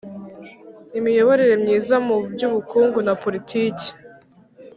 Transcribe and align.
imiyoborere 0.97 1.55
myiza 1.63 1.95
mu 2.07 2.15
by'ubukungu 2.33 2.99
na 3.07 3.13
politiki 3.23 3.87